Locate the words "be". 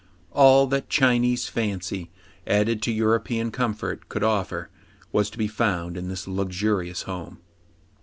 5.37-5.47